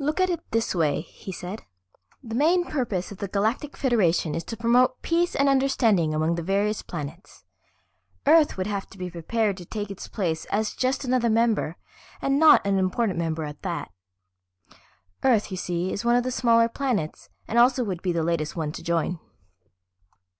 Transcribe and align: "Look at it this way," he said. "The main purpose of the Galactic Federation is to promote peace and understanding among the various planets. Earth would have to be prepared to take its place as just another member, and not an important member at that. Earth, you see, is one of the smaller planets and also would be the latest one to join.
"Look 0.00 0.18
at 0.20 0.28
it 0.28 0.40
this 0.50 0.74
way," 0.74 1.02
he 1.02 1.30
said. 1.30 1.62
"The 2.20 2.34
main 2.34 2.64
purpose 2.64 3.12
of 3.12 3.18
the 3.18 3.28
Galactic 3.28 3.76
Federation 3.76 4.34
is 4.34 4.42
to 4.46 4.56
promote 4.56 5.00
peace 5.02 5.36
and 5.36 5.48
understanding 5.48 6.12
among 6.12 6.34
the 6.34 6.42
various 6.42 6.82
planets. 6.82 7.44
Earth 8.26 8.56
would 8.56 8.66
have 8.66 8.88
to 8.90 8.98
be 8.98 9.08
prepared 9.08 9.56
to 9.58 9.64
take 9.64 9.88
its 9.88 10.08
place 10.08 10.46
as 10.46 10.74
just 10.74 11.04
another 11.04 11.30
member, 11.30 11.76
and 12.20 12.40
not 12.40 12.66
an 12.66 12.76
important 12.80 13.20
member 13.20 13.44
at 13.44 13.62
that. 13.62 13.92
Earth, 15.22 15.52
you 15.52 15.56
see, 15.56 15.92
is 15.92 16.04
one 16.04 16.16
of 16.16 16.24
the 16.24 16.32
smaller 16.32 16.68
planets 16.68 17.28
and 17.46 17.56
also 17.56 17.84
would 17.84 18.02
be 18.02 18.10
the 18.10 18.24
latest 18.24 18.56
one 18.56 18.72
to 18.72 18.82
join. 18.82 19.20